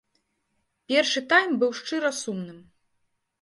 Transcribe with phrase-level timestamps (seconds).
[0.91, 2.59] Першы тайм быў шчыра сумным.